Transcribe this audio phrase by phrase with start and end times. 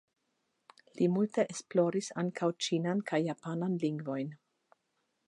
[1.01, 4.37] Li multe esploris ankaŭ ĉinan kaj japanan lingvojn.